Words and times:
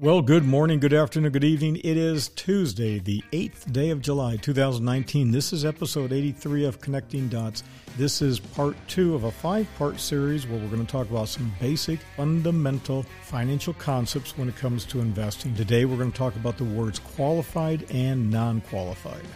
Well, 0.00 0.22
good 0.22 0.46
morning, 0.46 0.80
good 0.80 0.94
afternoon, 0.94 1.30
good 1.30 1.44
evening. 1.44 1.76
It 1.76 1.98
is 1.98 2.28
Tuesday, 2.28 3.00
the 3.00 3.22
8th 3.32 3.70
day 3.70 3.90
of 3.90 4.00
July, 4.00 4.36
2019. 4.36 5.30
This 5.30 5.52
is 5.52 5.66
episode 5.66 6.10
83 6.10 6.64
of 6.64 6.80
Connecting 6.80 7.28
Dots. 7.28 7.62
This 7.98 8.22
is 8.22 8.40
part 8.40 8.76
two 8.88 9.14
of 9.14 9.24
a 9.24 9.30
five 9.30 9.68
part 9.76 10.00
series 10.00 10.46
where 10.46 10.58
we're 10.58 10.70
going 10.70 10.86
to 10.86 10.90
talk 10.90 11.10
about 11.10 11.28
some 11.28 11.52
basic, 11.60 12.00
fundamental 12.16 13.02
financial 13.24 13.74
concepts 13.74 14.38
when 14.38 14.48
it 14.48 14.56
comes 14.56 14.86
to 14.86 15.02
investing. 15.02 15.54
Today, 15.54 15.84
we're 15.84 15.98
going 15.98 16.12
to 16.12 16.16
talk 16.16 16.34
about 16.34 16.56
the 16.56 16.64
words 16.64 16.98
qualified 16.98 17.84
and 17.90 18.30
non 18.30 18.62
qualified. 18.62 19.26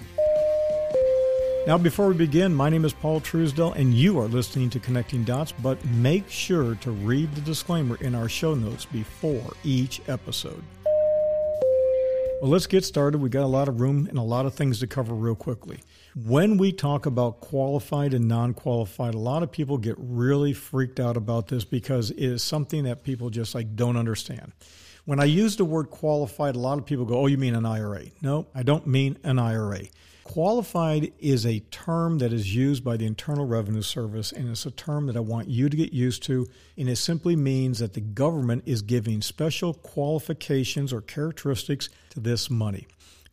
Now, 1.67 1.79
before 1.79 2.09
we 2.09 2.15
begin, 2.15 2.55
my 2.55 2.69
name 2.69 2.85
is 2.85 2.93
Paul 2.93 3.23
Truesdell, 3.23 3.75
and 3.75 3.95
you 3.95 4.19
are 4.19 4.29
listening 4.29 4.69
to 4.69 4.79
Connecting 4.79 5.25
Dots, 5.25 5.53
but 5.53 5.83
make 5.87 6.29
sure 6.29 6.75
to 6.75 6.91
read 6.91 7.35
the 7.35 7.41
disclaimer 7.41 7.97
in 8.03 8.15
our 8.15 8.29
show 8.29 8.55
notes 8.55 8.85
before 8.85 9.55
each 9.65 10.03
episode. 10.07 10.63
Well, 12.43 12.51
let's 12.51 12.67
get 12.67 12.85
started. 12.85 13.17
We 13.17 13.31
got 13.31 13.45
a 13.45 13.47
lot 13.47 13.69
of 13.69 13.81
room 13.81 14.07
and 14.11 14.19
a 14.19 14.23
lot 14.23 14.45
of 14.45 14.53
things 14.53 14.81
to 14.81 14.87
cover 14.87 15.15
real 15.15 15.35
quickly. 15.35 15.81
When 16.15 16.59
we 16.59 16.71
talk 16.71 17.07
about 17.07 17.41
qualified 17.41 18.13
and 18.13 18.29
non 18.29 18.53
qualified, 18.53 19.15
a 19.15 19.19
lot 19.19 19.43
of 19.43 19.51
people 19.51 19.79
get 19.79 19.97
really 19.99 20.53
freaked 20.53 21.01
out 21.01 21.17
about 21.17 21.47
this 21.47 21.65
because 21.65 22.11
it 22.11 22.23
is 22.23 22.43
something 22.43 22.85
that 22.85 23.05
people 23.05 23.31
just 23.31 23.55
like 23.55 23.75
don't 23.75 23.97
understand. 23.97 24.53
When 25.05 25.21
I 25.21 25.25
use 25.25 25.57
the 25.57 25.67
word 25.67 25.91
qualified, 25.91 26.57
a 26.57 26.59
lot 26.59 26.79
of 26.79 26.87
people 26.87 27.05
go, 27.05 27.21
Oh, 27.21 27.27
you 27.27 27.37
mean 27.37 27.55
an 27.55 27.67
IRA? 27.67 28.07
No, 28.23 28.47
I 28.55 28.63
don't 28.63 28.87
mean 28.87 29.19
an 29.23 29.39
IRA. 29.39 29.83
Qualified 30.25 31.13
is 31.19 31.45
a 31.45 31.61
term 31.71 32.17
that 32.19 32.33
is 32.33 32.55
used 32.57 32.83
by 32.83 32.97
the 32.97 33.05
Internal 33.05 33.45
Revenue 33.45 33.83
Service, 33.83 34.33
and 34.33 34.49
it's 34.49 34.65
a 34.65 34.71
term 34.71 35.07
that 35.07 35.17
I 35.17 35.21
want 35.21 35.49
you 35.49 35.69
to 35.69 35.77
get 35.77 35.93
used 35.93 36.23
to. 36.25 36.47
And 36.79 36.89
it 36.89 36.97
simply 36.97 37.37
means 37.37 37.81
that 37.81 37.93
the 37.93 38.01
government 38.01 38.63
is 38.65 38.81
giving 38.81 39.21
special 39.21 39.75
qualifications 39.75 40.95
or 40.95 41.03
characteristics 41.03 41.91
to 42.11 42.21
this 42.21 42.49
money. 42.49 42.87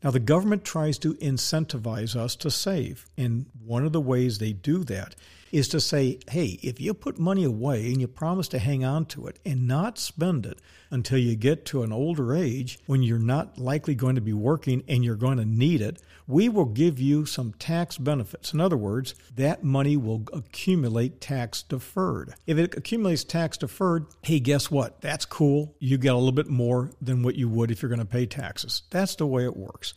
Now, 0.03 0.11
the 0.11 0.19
government 0.19 0.65
tries 0.65 0.97
to 0.99 1.13
incentivize 1.15 2.17
us 2.17 2.35
to 2.37 2.51
save, 2.51 3.05
and 3.17 3.45
one 3.63 3.85
of 3.85 3.93
the 3.93 4.01
ways 4.01 4.39
they 4.39 4.51
do 4.51 4.83
that 4.85 5.15
is 5.51 5.67
to 5.69 5.81
say, 5.81 6.19
hey, 6.29 6.59
if 6.61 6.79
you 6.79 6.93
put 6.93 7.19
money 7.19 7.43
away 7.43 7.87
and 7.87 7.99
you 7.99 8.07
promise 8.07 8.47
to 8.49 8.59
hang 8.59 8.83
on 8.83 9.05
to 9.05 9.27
it 9.27 9.39
and 9.45 9.67
not 9.67 9.97
spend 9.97 10.45
it 10.45 10.59
until 10.89 11.17
you 11.17 11.35
get 11.35 11.65
to 11.65 11.83
an 11.83 11.91
older 11.91 12.35
age 12.35 12.79
when 12.85 13.03
you're 13.03 13.19
not 13.19 13.57
likely 13.57 13.95
going 13.95 14.15
to 14.15 14.21
be 14.21 14.33
working 14.33 14.83
and 14.87 15.03
you're 15.03 15.15
going 15.15 15.37
to 15.37 15.45
need 15.45 15.81
it, 15.81 16.01
we 16.27 16.47
will 16.47 16.65
give 16.65 16.99
you 16.99 17.25
some 17.25 17.53
tax 17.53 17.97
benefits. 17.97 18.53
In 18.53 18.61
other 18.61 18.77
words, 18.77 19.15
that 19.35 19.63
money 19.63 19.97
will 19.97 20.23
accumulate 20.31 21.19
tax 21.19 21.63
deferred. 21.63 22.33
If 22.47 22.57
it 22.57 22.75
accumulates 22.77 23.23
tax 23.23 23.57
deferred, 23.57 24.05
hey, 24.21 24.39
guess 24.39 24.71
what? 24.71 25.01
That's 25.01 25.25
cool. 25.25 25.75
You 25.79 25.97
get 25.97 26.13
a 26.13 26.17
little 26.17 26.31
bit 26.31 26.47
more 26.47 26.91
than 27.01 27.23
what 27.23 27.35
you 27.35 27.49
would 27.49 27.71
if 27.71 27.81
you're 27.81 27.89
going 27.89 27.99
to 27.99 28.05
pay 28.05 28.25
taxes. 28.25 28.83
That's 28.89 29.15
the 29.15 29.27
way 29.27 29.43
it 29.43 29.57
works. 29.57 29.93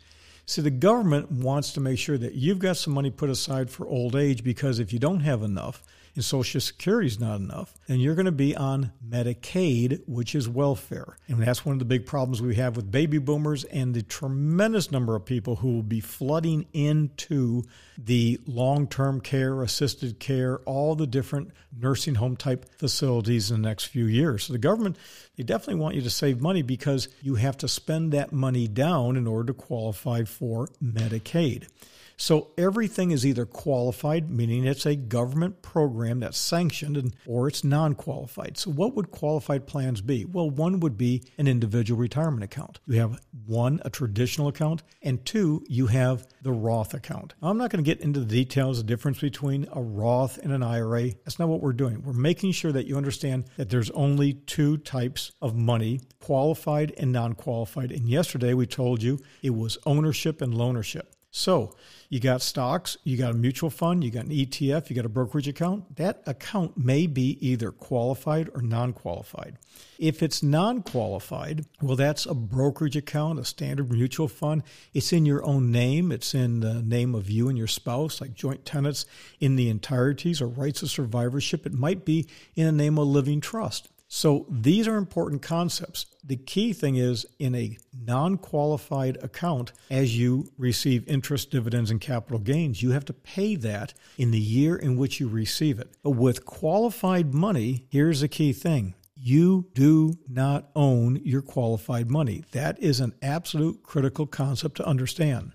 See, 0.47 0.61
the 0.61 0.71
government 0.71 1.31
wants 1.31 1.73
to 1.73 1.81
make 1.81 1.99
sure 1.99 2.19
that 2.19 2.35
you've 2.35 2.59
got 2.59 2.77
some 2.77 2.93
money 2.93 3.11
put 3.11 3.31
aside 3.31 3.71
for 3.71 3.87
old 3.87 4.15
age 4.15 4.45
because 4.45 4.79
if 4.79 4.93
you 4.93 4.99
don't 4.99 5.21
have 5.21 5.43
enough, 5.43 5.83
and 6.15 6.25
Social 6.25 6.61
Security 6.61 7.09
is 7.09 7.19
not 7.19 7.41
enough, 7.41 7.75
then 7.87 7.99
you're 7.99 8.15
going 8.15 8.27
to 8.27 8.33
be 8.33 8.55
on 8.55 8.93
Medicaid, 9.07 10.03
which 10.07 10.35
is 10.35 10.49
welfare. 10.49 11.17
And 11.27 11.43
that's 11.43 11.65
one 11.65 11.75
of 11.75 11.79
the 11.81 11.85
big 11.85 12.07
problems 12.07 12.41
we 12.41 12.55
have 12.55 12.77
with 12.77 12.91
baby 12.91 13.19
boomers 13.19 13.65
and 13.65 13.95
the 13.95 14.03
tremendous 14.03 14.91
number 14.91 15.17
of 15.17 15.25
people 15.25 15.57
who 15.57 15.73
will 15.73 15.83
be 15.83 16.01
flooding 16.01 16.67
into 16.73 17.63
the 17.99 18.41
long 18.47 18.87
term 18.87 19.21
care, 19.21 19.63
assisted 19.63 20.21
care, 20.21 20.59
all 20.61 20.95
the 20.95 21.07
different 21.07 21.51
nursing 21.77 22.15
home 22.15 22.37
type 22.37 22.79
facilities 22.79 23.51
in 23.51 23.63
the 23.63 23.69
next 23.69 23.85
few 23.85 24.07
years. 24.07 24.45
So 24.45 24.53
the 24.53 24.59
government, 24.59 24.97
they 25.37 25.43
definitely 25.43 25.81
want 25.81 25.97
you 25.97 26.03
to 26.03 26.11
save 26.11 26.41
money 26.41 26.63
because 26.63 27.09
you 27.23 27.35
have 27.37 27.57
to 27.59 27.69
spend 27.69 28.13
that 28.13 28.33
money 28.33 28.69
down 28.69 29.17
in 29.17 29.27
order 29.27 29.53
to 29.53 29.55
qualify 29.55 30.25
for 30.25 30.69
Medicaid. 30.83 31.69
So 32.17 32.53
everything 32.57 33.11
is 33.11 33.27
either 33.27 33.45
qualified, 33.47 34.31
meaning 34.31 34.65
it's 34.65 34.87
a 34.87 34.97
government 34.97 35.63
program 35.63 36.21
that's 36.21 36.39
sanctioned, 36.39 36.97
and, 36.97 37.15
or 37.27 37.49
it's 37.49 37.65
non 37.65 37.95
qualified. 37.95 38.57
So, 38.57 38.71
what 38.71 38.95
would 38.95 39.11
qualified 39.11 39.67
plans 39.67 40.01
be? 40.01 40.25
Well, 40.25 40.51
one 40.51 40.81
would 40.81 40.97
be 40.97 41.25
an 41.39 41.49
individual 41.49 42.01
retirement 42.01 42.45
account. 42.45 42.81
You 42.87 43.01
have 43.01 43.21
one, 43.47 43.81
a 43.85 43.91
traditional 43.91 44.49
account, 44.49 44.83
and 45.03 45.25
two, 45.25 45.65
you 45.69 45.87
have 45.89 46.27
the 46.43 46.53
Roth 46.53 46.95
account. 46.95 47.35
Now, 47.43 47.49
I'm 47.49 47.59
not 47.59 47.71
going 47.71 47.83
to 47.83 47.89
get 47.89 48.01
into 48.01 48.21
the 48.21 48.27
details, 48.27 48.79
the 48.79 48.85
difference 48.85 49.21
between 49.21 49.67
a 49.73 49.83
Roth 49.83 50.39
and 50.39 50.53
an 50.53 50.63
IRA. 50.63 51.11
That's 51.25 51.39
not 51.39 51.49
what 51.49 51.61
we're 51.61 51.73
doing. 51.73 52.03
We're 52.03 52.13
making 52.13 52.53
sure 52.53 52.73
that 52.73 52.87
you 52.87 52.97
understand 52.97 53.45
that 53.57 53.71
there's 53.71 53.91
only 53.91 54.35
two 54.35 54.79
types 54.79 55.33
of 55.43 55.57
money 55.57 56.01
qualified 56.21 56.93
and 56.97 57.13
non 57.13 57.35
qualified. 57.35 57.93
And 57.93 58.09
yesterday 58.09 58.55
we 58.55 58.67
told 58.67 59.03
you 59.03 59.19
it 59.43 59.55
was 59.55 59.79
ownership 59.85 60.41
and 60.41 60.55
loanership. 60.55 61.07
So 61.37 61.75
you 62.11 62.21
got 62.21 62.43
stocks, 62.43 62.97
you 63.03 63.17
got 63.17 63.33
a 63.33 63.37
mutual 63.37 63.69
fund, 63.69 64.05
you 64.05 64.11
got 64.13 64.27
an 64.27 64.31
ETF, 64.31 64.89
you 64.89 64.95
got 64.95 65.05
a 65.05 65.09
brokerage 65.09 65.49
account. 65.49 65.97
That 65.97 66.23
account 66.27 66.79
may 66.79 67.09
be 67.09 67.37
either 67.45 67.73
qualified 67.73 68.49
or 68.55 68.63
non 68.63 68.93
qualified. 68.93 69.59
If 69.99 70.23
it's 70.23 70.45
non 70.45 70.83
qualified, 70.83 71.67
well, 71.83 71.97
that's 71.97 72.25
a 72.25 72.35
brokerage 72.35 72.97
account, 72.97 73.41
a 73.41 73.45
standard 73.45 73.91
mutual 73.91 74.29
fund. 74.29 74.63
It's 74.93 75.13
in 75.13 75.27
your 75.27 75.45
own 75.45 75.73
name, 75.73 76.13
it's 76.13 76.37
in 76.37 76.61
the 76.61 76.83
name 76.83 77.17
of 77.17 77.29
you 77.29 77.49
and 77.49 77.59
your 77.59 77.67
spouse, 77.67 78.21
like 78.21 78.35
joint 78.35 78.65
tenants 78.65 79.05
in 79.41 79.57
the 79.57 79.69
entireties 79.69 80.41
or 80.41 80.47
rights 80.47 80.83
of 80.83 80.91
survivorship. 80.91 81.67
It 81.67 81.75
might 81.75 82.05
be 82.05 82.29
in 82.55 82.67
the 82.67 82.73
name 82.73 82.97
of 82.97 83.09
living 83.09 83.41
trust. 83.41 83.89
So 84.17 84.47
these 84.49 84.87
are 84.87 84.95
important 84.95 85.43
concepts. 85.43 86.07
The 86.23 86.37
key 86.37 86.73
thing 86.73 86.95
is 86.95 87.27
in 87.41 87.57
a 87.57 87.77
non 87.93 88.39
qualified 88.39 89.17
account, 89.25 89.73
as 89.91 90.17
you 90.17 90.53
receive 90.57 91.09
interest, 91.09 91.51
dividends, 91.51 91.91
and 91.91 92.01
capital 92.01 92.39
gains, 92.39 92.81
you 92.81 92.93
have 92.93 93.05
to 93.07 93.13
pay 93.13 93.57
that 93.57 93.93
in 94.17 94.31
the 94.31 94.39
year 94.39 94.77
in 94.77 94.97
which 94.97 95.19
you 95.19 95.27
receive 95.27 95.81
it. 95.81 95.91
But 96.05 96.11
with 96.11 96.47
qualified 96.47 97.35
money, 97.35 97.87
here's 97.91 98.21
the 98.21 98.29
key 98.29 98.53
thing 98.53 98.95
you 99.17 99.67
do 99.75 100.17
not 100.29 100.71
own 100.77 101.21
your 101.25 101.43
qualified 101.43 102.09
money. 102.09 102.45
That 102.53 102.81
is 102.81 103.01
an 103.01 103.15
absolute 103.21 103.83
critical 103.83 104.29
concept 104.29 104.77
to 104.77 104.87
understand. 104.87 105.55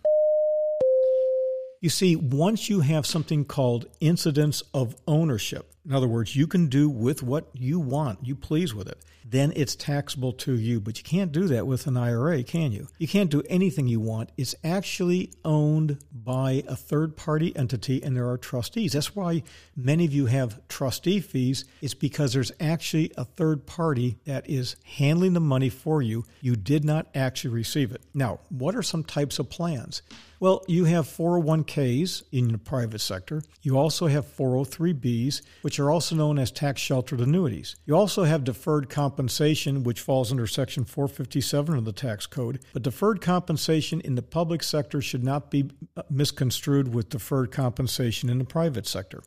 You 1.80 1.90
see, 1.90 2.18
once 2.18 2.68
you 2.70 2.82
have 2.82 3.06
something 3.06 3.46
called 3.46 3.86
incidence 4.02 4.64
of 4.74 4.98
ownership, 5.08 5.72
in 5.90 5.96
other 5.96 6.08
words, 6.08 6.36
you 6.36 6.46
can 6.46 6.68
do 6.68 6.88
with 6.88 7.24
what 7.24 7.50
you 7.54 7.80
want, 7.80 8.20
you 8.22 8.36
please 8.36 8.76
with 8.76 8.88
it, 8.88 9.04
then 9.26 9.52
it's 9.56 9.76
taxable 9.76 10.32
to 10.34 10.54
you. 10.54 10.80
But 10.80 11.00
you 11.00 11.04
can't 11.04 11.32
do 11.32 11.48
that 11.48 11.66
with 11.66 11.88
an 11.88 11.98
IRA, 11.98 12.44
can 12.44 12.72
you? 12.72 12.88
You 13.00 13.08
can't 13.08 13.32
do 13.32 13.42
anything 13.50 13.88
you 13.88 14.00
want. 14.00 14.32
It's 14.38 14.54
actually 14.64 15.32
owned 15.44 15.98
by 16.12 16.64
a 16.68 16.76
third 16.76 17.16
party 17.18 17.56
entity 17.56 18.04
and 18.04 18.16
there 18.16 18.30
are 18.30 18.38
trustees. 18.38 18.94
That's 18.94 19.16
why 19.16 19.44
many 19.76 20.06
of 20.06 20.14
you 20.14 20.28
have 20.28 20.68
trustee 20.68 21.20
fees. 21.20 21.66
It's 21.82 21.96
because 21.96 22.34
there's 22.34 22.52
actually 22.60 23.12
a 23.18 23.26
third 23.26 23.66
party 23.66 24.20
that 24.26 24.50
is 24.50 24.76
handling 24.84 25.34
the 25.34 25.40
money 25.40 25.70
for 25.70 26.02
you. 26.02 26.26
You 26.42 26.56
did 26.56 26.84
not 26.84 27.08
actually 27.16 27.52
receive 27.56 27.92
it. 27.92 28.02
Now, 28.14 28.42
what 28.50 28.76
are 28.76 28.84
some 28.84 29.04
types 29.04 29.40
of 29.40 29.50
plans? 29.50 30.02
Well, 30.40 30.64
you 30.68 30.86
have 30.86 31.06
401ks 31.06 32.24
in 32.32 32.54
the 32.54 32.58
private 32.58 33.00
sector. 33.00 33.44
You 33.62 33.78
also 33.78 34.08
have 34.08 34.26
403bs, 34.26 35.42
which 35.64 35.79
are 35.80 35.90
also 35.90 36.16
known 36.16 36.38
as 36.38 36.52
tax 36.52 36.82
sheltered 36.82 37.22
annuities. 37.22 37.76
You 37.86 37.96
also 37.96 38.24
have 38.24 38.44
deferred 38.44 38.90
compensation, 38.90 39.84
which 39.84 40.02
falls 40.02 40.32
under 40.32 40.48
Section 40.48 40.86
457 40.86 41.78
of 41.78 41.86
the 41.86 41.92
tax 41.92 42.26
code. 42.26 42.60
But 42.74 42.84
deferred 42.84 43.22
compensation 43.22 44.02
in 44.02 44.16
the 44.16 44.22
public 44.22 44.64
sector 44.64 45.02
should 45.02 45.24
not 45.24 45.50
be 45.52 45.70
uh, 45.96 46.04
misconstrued 46.10 46.94
with 46.94 47.10
deferred 47.10 47.52
compensation 47.52 48.30
in 48.30 48.38
the 48.38 48.46
private 48.46 48.88
sector. 48.88 49.24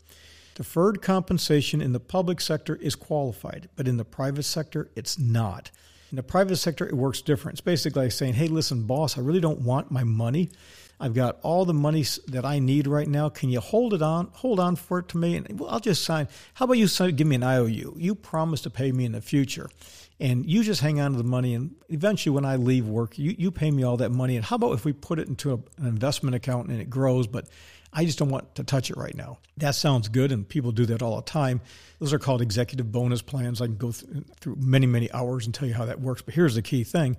Deferred 0.54 1.00
compensation 1.00 1.80
in 1.80 1.92
the 1.92 2.00
public 2.00 2.40
sector 2.40 2.76
is 2.76 2.94
qualified, 2.94 3.68
but 3.74 3.88
in 3.88 3.96
the 3.96 4.04
private 4.04 4.42
sector, 4.42 4.90
it's 4.94 5.18
not. 5.18 5.70
In 6.10 6.16
the 6.16 6.22
private 6.22 6.56
sector, 6.56 6.86
it 6.86 6.94
works 6.94 7.22
different. 7.22 7.54
It's 7.54 7.62
basically 7.62 8.02
like 8.02 8.12
saying, 8.12 8.34
hey, 8.34 8.48
listen, 8.48 8.82
boss, 8.82 9.16
I 9.16 9.22
really 9.22 9.40
don't 9.40 9.62
want 9.62 9.90
my 9.90 10.04
money. 10.04 10.50
I've 11.02 11.14
got 11.14 11.40
all 11.42 11.64
the 11.64 11.74
money 11.74 12.04
that 12.28 12.44
I 12.44 12.60
need 12.60 12.86
right 12.86 13.08
now. 13.08 13.28
Can 13.28 13.50
you 13.50 13.58
hold 13.58 13.92
it 13.92 14.02
on, 14.02 14.28
hold 14.34 14.60
on 14.60 14.76
for 14.76 15.00
it 15.00 15.08
to 15.08 15.18
me? 15.18 15.34
And 15.34 15.60
I'll 15.68 15.80
just 15.80 16.04
sign. 16.04 16.28
How 16.54 16.64
about 16.64 16.74
you 16.74 16.86
sign, 16.86 17.16
give 17.16 17.26
me 17.26 17.34
an 17.34 17.42
IOU? 17.42 17.96
You 17.98 18.14
promise 18.14 18.60
to 18.60 18.70
pay 18.70 18.92
me 18.92 19.04
in 19.04 19.10
the 19.10 19.20
future. 19.20 19.68
And 20.20 20.48
you 20.48 20.62
just 20.62 20.80
hang 20.80 21.00
on 21.00 21.10
to 21.10 21.18
the 21.18 21.24
money. 21.24 21.54
And 21.54 21.74
eventually, 21.88 22.32
when 22.32 22.44
I 22.44 22.54
leave 22.54 22.86
work, 22.86 23.18
you, 23.18 23.34
you 23.36 23.50
pay 23.50 23.72
me 23.72 23.82
all 23.82 23.96
that 23.96 24.10
money. 24.10 24.36
And 24.36 24.44
how 24.44 24.54
about 24.54 24.74
if 24.74 24.84
we 24.84 24.92
put 24.92 25.18
it 25.18 25.26
into 25.26 25.50
a, 25.50 25.54
an 25.82 25.88
investment 25.88 26.36
account 26.36 26.68
and 26.68 26.80
it 26.80 26.88
grows, 26.88 27.26
but 27.26 27.48
I 27.92 28.04
just 28.04 28.20
don't 28.20 28.30
want 28.30 28.54
to 28.54 28.62
touch 28.62 28.88
it 28.88 28.96
right 28.96 29.16
now. 29.16 29.38
That 29.56 29.74
sounds 29.74 30.06
good, 30.06 30.30
and 30.30 30.48
people 30.48 30.70
do 30.70 30.86
that 30.86 31.02
all 31.02 31.16
the 31.16 31.22
time. 31.22 31.60
Those 31.98 32.12
are 32.12 32.20
called 32.20 32.40
executive 32.40 32.92
bonus 32.92 33.22
plans. 33.22 33.60
I 33.60 33.66
can 33.66 33.76
go 33.76 33.90
through 33.90 34.56
many, 34.60 34.86
many 34.86 35.10
hours 35.10 35.46
and 35.46 35.54
tell 35.54 35.66
you 35.66 35.74
how 35.74 35.86
that 35.86 36.00
works. 36.00 36.22
But 36.22 36.34
here's 36.34 36.54
the 36.54 36.62
key 36.62 36.84
thing 36.84 37.16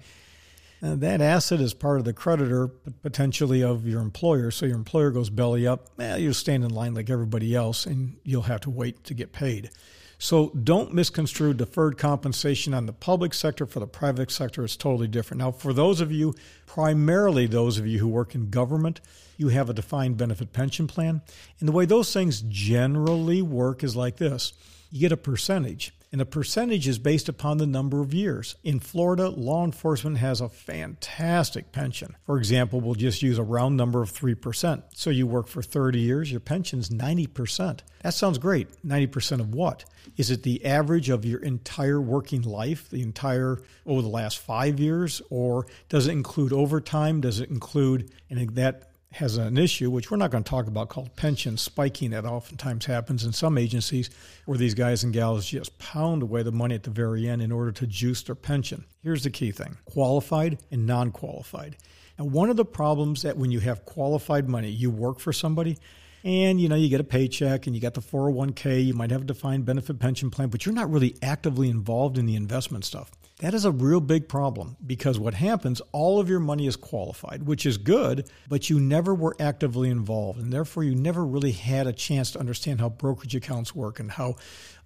uh, 0.83 0.95
that 0.95 1.21
asset 1.21 1.61
is 1.61 1.73
part 1.73 1.99
of 1.99 2.05
the 2.05 2.13
creditor, 2.13 2.67
potentially 3.01 3.63
of 3.63 3.87
your 3.87 4.01
employer. 4.01 4.51
So 4.51 4.65
your 4.65 4.75
employer 4.75 5.11
goes 5.11 5.29
belly 5.29 5.65
up, 5.65 5.87
eh, 5.97 6.17
you'll 6.17 6.33
stand 6.33 6.65
in 6.65 6.71
line 6.71 6.93
like 6.93 7.09
everybody 7.09 7.55
else, 7.55 7.85
and 7.85 8.17
you'll 8.23 8.43
have 8.43 8.61
to 8.61 8.69
wait 8.69 9.03
to 9.05 9.13
get 9.13 9.31
paid. 9.31 9.69
So 10.17 10.49
don't 10.49 10.93
misconstrue 10.93 11.53
deferred 11.53 11.97
compensation 11.97 12.73
on 12.73 12.85
the 12.85 12.93
public 12.93 13.33
sector 13.33 13.65
for 13.65 13.79
the 13.79 13.87
private 13.87 14.31
sector. 14.31 14.63
It's 14.63 14.77
totally 14.77 15.07
different. 15.07 15.39
Now, 15.39 15.51
for 15.51 15.73
those 15.73 16.01
of 16.01 16.11
you, 16.11 16.33
primarily 16.65 17.47
those 17.47 17.77
of 17.77 17.87
you 17.87 17.99
who 17.99 18.07
work 18.07 18.35
in 18.35 18.49
government, 18.49 19.01
you 19.37 19.49
have 19.49 19.69
a 19.69 19.73
defined 19.73 20.17
benefit 20.17 20.53
pension 20.53 20.87
plan. 20.87 21.21
And 21.59 21.67
the 21.67 21.73
way 21.73 21.85
those 21.85 22.13
things 22.13 22.43
generally 22.47 23.41
work 23.41 23.83
is 23.83 23.95
like 23.95 24.17
this 24.17 24.53
you 24.91 24.99
get 24.99 25.11
a 25.11 25.17
percentage 25.17 25.93
and 26.13 26.21
the 26.21 26.27
percentage 26.27 26.87
is 26.87 26.99
based 26.99 27.27
upon 27.27 27.57
the 27.57 27.65
number 27.65 27.99
of 27.99 28.13
years. 28.13 28.55
In 28.63 28.79
Florida, 28.79 29.29
law 29.29 29.65
enforcement 29.65 30.19
has 30.19 30.41
a 30.41 30.47
fantastic 30.47 31.71
pension. 31.71 32.15
For 32.27 32.37
example, 32.37 32.79
we'll 32.79 32.93
just 32.93 33.23
use 33.23 33.39
a 33.39 33.43
round 33.43 33.77
number 33.77 34.03
of 34.03 34.13
3%. 34.13 34.83
So 34.93 35.09
you 35.09 35.25
work 35.25 35.47
for 35.47 35.63
30 35.63 35.99
years, 35.99 36.29
your 36.29 36.39
pension's 36.39 36.89
90%. 36.89 37.79
That 38.03 38.13
sounds 38.13 38.37
great. 38.37 38.67
90% 38.85 39.39
of 39.39 39.55
what? 39.55 39.85
Is 40.15 40.29
it 40.29 40.43
the 40.43 40.63
average 40.63 41.09
of 41.09 41.25
your 41.25 41.41
entire 41.41 41.99
working 41.99 42.43
life, 42.43 42.91
the 42.91 43.01
entire 43.01 43.63
over 43.87 44.03
the 44.03 44.07
last 44.07 44.37
5 44.37 44.79
years 44.79 45.19
or 45.31 45.65
does 45.89 46.05
it 46.05 46.11
include 46.11 46.53
overtime? 46.53 47.21
Does 47.21 47.39
it 47.39 47.49
include 47.49 48.11
and 48.29 48.51
that 48.51 48.92
has 49.13 49.37
an 49.37 49.57
issue, 49.57 49.91
which 49.91 50.09
we're 50.09 50.17
not 50.17 50.31
going 50.31 50.43
to 50.43 50.49
talk 50.49 50.67
about, 50.67 50.89
called 50.89 51.15
pension 51.15 51.55
spiking. 51.55 52.11
That 52.11 52.25
oftentimes 52.25 52.85
happens 52.85 53.23
in 53.23 53.31
some 53.31 53.57
agencies 53.57 54.09
where 54.45 54.57
these 54.57 54.73
guys 54.73 55.03
and 55.03 55.13
gals 55.13 55.45
just 55.45 55.77
pound 55.77 56.23
away 56.23 56.41
the 56.41 56.51
money 56.51 56.73
at 56.73 56.83
the 56.83 56.89
very 56.89 57.29
end 57.29 57.41
in 57.41 57.51
order 57.51 57.71
to 57.71 57.85
juice 57.87 58.23
their 58.23 58.35
pension. 58.35 58.85
Here's 59.03 59.23
the 59.23 59.29
key 59.29 59.51
thing 59.51 59.77
qualified 59.85 60.57
and 60.71 60.87
non 60.87 61.11
qualified. 61.11 61.77
And 62.17 62.31
one 62.31 62.49
of 62.49 62.57
the 62.57 62.65
problems 62.65 63.21
that 63.21 63.37
when 63.37 63.51
you 63.51 63.59
have 63.59 63.85
qualified 63.85 64.49
money, 64.49 64.69
you 64.69 64.89
work 64.89 65.19
for 65.19 65.33
somebody, 65.33 65.77
and 66.23 66.59
you 66.59 66.69
know 66.69 66.75
you 66.75 66.89
get 66.89 67.01
a 67.01 67.03
paycheck 67.03 67.67
and 67.67 67.75
you 67.75 67.81
got 67.81 67.93
the 67.93 68.01
401k 68.01 68.85
you 68.85 68.93
might 68.93 69.11
have 69.11 69.21
a 69.21 69.25
defined 69.25 69.65
benefit 69.65 69.99
pension 69.99 70.29
plan 70.29 70.49
but 70.49 70.65
you're 70.65 70.75
not 70.75 70.89
really 70.89 71.15
actively 71.21 71.69
involved 71.69 72.17
in 72.17 72.25
the 72.25 72.35
investment 72.35 72.85
stuff 72.85 73.11
that 73.39 73.53
is 73.53 73.65
a 73.65 73.71
real 73.71 73.99
big 73.99 74.29
problem 74.29 74.77
because 74.85 75.19
what 75.19 75.33
happens, 75.33 75.81
all 75.91 76.19
of 76.21 76.29
your 76.29 76.39
money 76.39 76.65
is 76.65 76.77
qualified, 76.77 77.43
which 77.43 77.65
is 77.65 77.77
good, 77.77 78.29
but 78.47 78.69
you 78.69 78.79
never 78.79 79.13
were 79.13 79.35
actively 79.37 79.89
involved. 79.89 80.39
And 80.39 80.53
therefore, 80.53 80.83
you 80.83 80.95
never 80.95 81.25
really 81.25 81.51
had 81.51 81.85
a 81.85 81.91
chance 81.91 82.31
to 82.31 82.39
understand 82.39 82.79
how 82.79 82.87
brokerage 82.87 83.35
accounts 83.35 83.75
work 83.75 83.99
and 83.99 84.11
how 84.11 84.35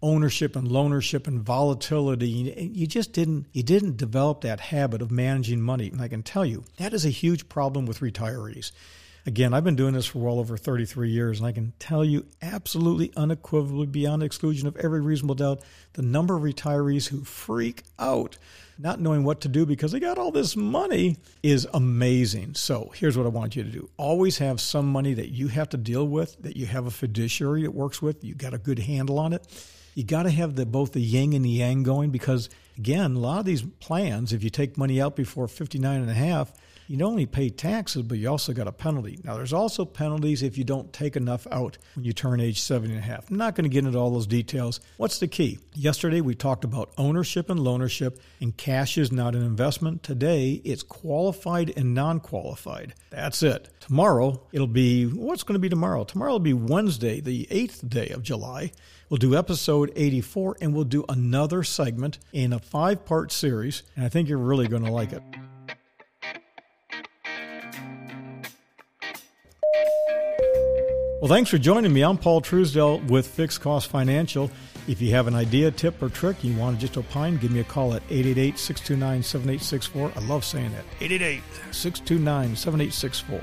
ownership 0.02 0.56
and 0.56 0.70
loanership 0.70 1.28
and 1.28 1.42
volatility 1.42 2.72
you 2.74 2.86
just 2.86 3.14
didn't 3.14 3.48
you 3.52 3.64
didn't 3.64 3.98
develop 3.98 4.42
that 4.42 4.60
habit 4.60 5.02
of 5.02 5.10
managing 5.10 5.60
money 5.60 5.90
and 5.90 6.00
i 6.00 6.08
can 6.08 6.22
tell 6.22 6.46
you 6.46 6.64
that 6.78 6.94
is 6.94 7.04
a 7.04 7.10
huge 7.10 7.50
problem 7.50 7.88
with 7.88 8.00
retirees 8.02 8.72
Again, 9.28 9.54
I've 9.54 9.66
been 9.66 9.76
doing 9.76 9.94
this 9.94 10.06
for 10.06 10.20
well 10.20 10.40
over 10.40 10.56
33 10.56 11.10
years, 11.10 11.40
and 11.40 11.48
I 11.48 11.52
can 11.52 11.74
tell 11.80 12.06
you 12.06 12.26
absolutely 12.42 13.12
unequivocally, 13.18 13.86
beyond 13.86 14.24
exclusion 14.24 14.70
of 14.70 14.78
every 14.78 15.02
reasonable 15.02 15.36
doubt, 15.36 15.64
the 15.94 16.02
number 16.02 16.38
of 16.38 16.44
retirees 16.44 17.10
who 17.10 17.26
freak 17.26 17.84
out 18.00 18.38
not 18.80 19.02
knowing 19.02 19.26
what 19.26 19.42
to 19.42 19.50
do 19.50 19.66
because 19.66 19.92
they 19.92 20.00
got 20.00 20.18
all 20.18 20.32
this 20.32 20.56
money 20.56 21.18
is 21.44 21.68
amazing. 21.74 22.54
So 22.56 22.90
here's 22.96 23.18
what 23.18 23.26
I 23.26 23.30
want 23.30 23.58
you 23.58 23.64
to 23.64 23.70
do 23.70 23.90
always 23.98 24.38
have 24.38 24.62
some 24.62 24.90
money 24.90 25.14
that 25.16 25.28
you 25.28 25.50
have 25.50 25.68
to 25.70 25.78
deal 25.78 26.08
with, 26.08 26.42
that 26.44 26.56
you 26.56 26.66
have 26.66 26.86
a 26.86 26.92
fiduciary 26.92 27.64
that 27.64 27.72
works 27.72 28.02
with, 28.02 28.24
you 28.24 28.34
got 28.34 28.54
a 28.54 28.58
good 28.58 28.80
handle 28.80 29.20
on 29.20 29.34
it. 29.34 29.46
You 29.94 30.06
got 30.06 30.24
to 30.24 30.30
have 30.30 30.56
the 30.56 30.66
both 30.66 30.94
the 30.94 31.02
yin 31.02 31.34
and 31.34 31.44
the 31.44 31.50
yang 31.50 31.84
going 31.84 32.12
because 32.12 32.50
again, 32.78 33.16
a 33.16 33.20
lot 33.20 33.40
of 33.40 33.46
these 33.46 33.64
plans, 33.64 34.34
if 34.34 34.44
you 34.44 34.50
take 34.50 34.78
money 34.78 35.02
out 35.02 35.16
before 35.16 35.48
59 35.48 36.02
and 36.02 36.10
a 36.10 36.14
half, 36.14 36.54
you 36.88 36.96
not 36.96 37.08
only 37.08 37.26
pay 37.26 37.50
taxes, 37.50 38.04
but 38.04 38.18
you 38.18 38.30
also 38.30 38.54
got 38.54 38.68
a 38.68 38.72
penalty. 38.72 39.20
Now, 39.24 39.36
there's 39.36 39.52
also 39.52 39.84
penalties 39.84 40.42
if 40.42 40.58
you 40.58 40.64
don't 40.64 40.94
take 40.94 41.18
enough 41.18 41.46
out 41.52 41.78
when 41.96 42.06
you 42.06 42.14
turn 42.14 42.40
age 42.40 42.62
70 42.62 42.94
and 42.94 43.04
a 43.04 43.06
half. 43.06 43.30
I'm 43.30 43.38
not 43.38 43.56
going 43.56 43.66
to 43.66 43.70
get 43.70 43.86
into 43.86 44.00
all 44.00 44.10
those 44.10 44.28
details. 44.28 44.80
What's 44.96 45.20
the 45.20 45.28
key? 45.28 45.60
Yesterday, 45.74 46.22
we 46.22 46.34
talked 46.34 46.64
about 46.64 46.94
ownership 46.98 47.50
and 47.50 47.60
loanership, 47.60 48.20
and 48.40 48.56
cash 48.56 48.98
is 48.98 49.12
not 49.12 49.36
an 49.36 49.44
investment. 49.44 50.02
Today, 50.02 50.62
it's 50.64 50.84
qualified 50.84 51.74
and 51.76 51.94
non 51.94 52.22
qualified. 52.22 52.94
That's 53.10 53.44
it. 53.44 53.70
Tomorrow, 53.82 54.42
it'll 54.54 54.68
be 54.68 55.06
what's 55.06 55.44
going 55.44 55.56
to 55.56 55.60
be 55.60 55.70
tomorrow? 55.70 56.06
Tomorrow 56.06 56.34
will 56.34 56.40
be 56.40 56.54
Wednesday, 56.54 57.20
the 57.20 57.48
8th 57.52 57.90
day 57.90 58.10
of 58.10 58.24
July. 58.24 58.72
We'll 59.10 59.18
do 59.18 59.38
episode 59.38 59.94
84 59.96 60.58
and 60.60 60.74
we'll 60.74 60.84
do 60.84 61.06
another 61.08 61.64
segment 61.64 62.20
in 62.34 62.52
a 62.52 62.60
five 62.68 63.06
part 63.06 63.32
series, 63.32 63.84
and 63.96 64.06
I 64.06 64.10
think 64.10 64.28
you're 64.28 64.38
really 64.38 64.68
going 64.68 64.84
to 64.84 64.92
like 64.92 65.14
it. 65.14 65.24
Well, 71.20 71.30
thanks 71.30 71.50
for 71.50 71.58
joining 71.58 71.92
me. 71.94 72.04
I'm 72.04 72.18
Paul 72.18 72.42
Truesdell 72.42 73.10
with 73.10 73.26
Fixed 73.28 73.60
Cost 73.62 73.90
Financial. 73.90 74.52
If 74.88 75.02
you 75.02 75.12
have 75.12 75.26
an 75.26 75.34
idea, 75.34 75.72
tip, 75.72 76.02
or 76.02 76.10
trick 76.10 76.44
you 76.44 76.56
want 76.56 76.80
to 76.80 76.86
just 76.86 76.96
opine, 76.96 77.38
give 77.38 77.52
me 77.52 77.60
a 77.60 77.64
call 77.64 77.94
at 77.96 78.04
888 78.10 78.60
629 78.60 79.24
7864. 79.24 80.12
I 80.16 80.28
love 80.28 80.46
saying 80.46 80.72
that. 80.74 80.86
888 81.02 81.42
629 81.72 82.56
7864. 82.56 83.42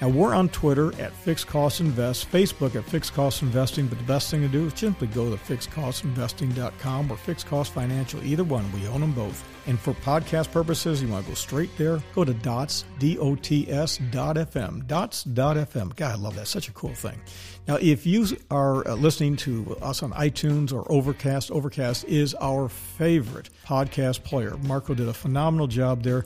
Now, 0.00 0.08
we're 0.08 0.34
on 0.34 0.48
Twitter 0.48 0.98
at 0.98 1.12
Fixed 1.12 1.46
Cost 1.46 1.80
Invest, 1.80 2.30
Facebook 2.32 2.74
at 2.74 2.84
Fixed 2.84 3.12
Cost 3.12 3.42
Investing, 3.42 3.86
but 3.86 3.98
the 3.98 4.04
best 4.04 4.30
thing 4.30 4.40
to 4.40 4.48
do 4.48 4.66
is 4.66 4.72
simply 4.74 5.08
go 5.08 5.28
to 5.30 5.36
fixedcostinvesting.com 5.36 7.10
or 7.10 7.16
Fixed 7.18 7.46
Cost 7.46 7.74
Financial, 7.74 8.24
either 8.24 8.42
one. 8.42 8.70
We 8.72 8.88
own 8.88 9.02
them 9.02 9.12
both. 9.12 9.44
And 9.66 9.78
for 9.78 9.92
podcast 9.92 10.52
purposes, 10.52 11.02
you 11.02 11.08
want 11.08 11.26
to 11.26 11.30
go 11.30 11.34
straight 11.34 11.76
there, 11.76 12.02
go 12.14 12.24
to 12.24 12.32
dots, 12.32 12.86
D-O-T-S 12.98 13.98
dot 14.10 14.36
FM, 14.36 14.86
dots 14.86 15.22
dot 15.24 15.58
FM. 15.58 15.94
God, 15.96 16.12
I 16.12 16.14
love 16.16 16.34
that. 16.36 16.48
Such 16.48 16.68
a 16.68 16.72
cool 16.72 16.94
thing. 16.94 17.20
Now, 17.68 17.76
if 17.76 18.06
you 18.06 18.26
are 18.50 18.88
uh, 18.88 18.94
listening 18.94 19.36
to 19.36 19.76
us 19.82 20.02
on 20.02 20.12
iTunes 20.12 20.72
or 20.72 20.90
Overcast, 20.90 21.50
Overcast 21.50 22.04
is 22.04 22.34
our 22.40 22.70
favorite 22.70 23.50
podcast 23.66 24.24
player. 24.24 24.56
Marco 24.62 24.94
did 24.94 25.08
a 25.08 25.14
phenomenal 25.14 25.66
job 25.66 26.02
there. 26.02 26.24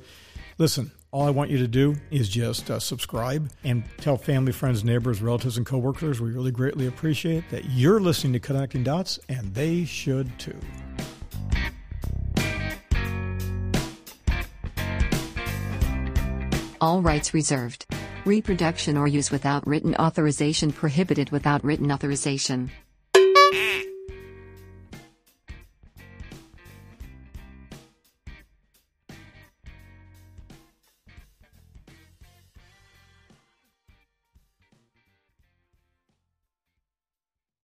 Listen, 0.58 0.92
all 1.14 1.28
I 1.28 1.30
want 1.30 1.48
you 1.48 1.58
to 1.58 1.68
do 1.68 1.94
is 2.10 2.28
just 2.28 2.72
uh, 2.72 2.80
subscribe 2.80 3.48
and 3.62 3.84
tell 3.98 4.16
family, 4.16 4.50
friends, 4.50 4.82
neighbors, 4.82 5.22
relatives, 5.22 5.56
and 5.56 5.64
coworkers. 5.64 6.20
We 6.20 6.32
really 6.32 6.50
greatly 6.50 6.88
appreciate 6.88 7.48
that 7.52 7.66
you're 7.66 8.00
listening 8.00 8.32
to 8.32 8.40
Connecting 8.40 8.82
Dots, 8.82 9.20
and 9.28 9.54
they 9.54 9.84
should 9.84 10.36
too. 10.40 10.58
All 16.80 17.00
rights 17.00 17.32
reserved. 17.32 17.86
Reproduction 18.24 18.96
or 18.96 19.06
use 19.06 19.30
without 19.30 19.64
written 19.68 19.94
authorization 19.94 20.72
prohibited 20.72 21.30
without 21.30 21.62
written 21.62 21.92
authorization. 21.92 22.72